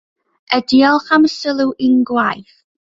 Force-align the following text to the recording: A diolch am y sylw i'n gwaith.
A 0.55 0.59
diolch 0.73 1.13
am 1.19 1.29
y 1.31 1.33
sylw 1.35 1.69
i'n 1.91 2.05
gwaith. 2.13 2.55